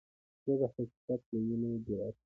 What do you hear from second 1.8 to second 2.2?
جرئت لرم.